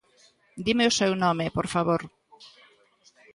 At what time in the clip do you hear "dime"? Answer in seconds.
0.65-0.83